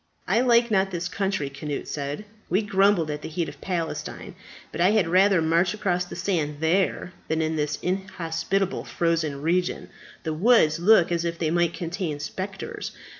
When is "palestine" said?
3.61-4.33